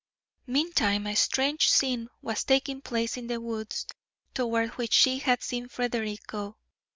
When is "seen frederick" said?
5.43-6.25